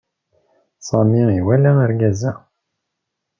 Sami 0.87 1.21
iwala 1.39 1.71
argaz-a. 1.85 2.31